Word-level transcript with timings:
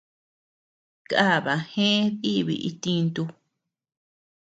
Kaba 1.11 1.53
gëe 1.71 1.93
diibi 2.21 2.55
itintu. 2.69 3.23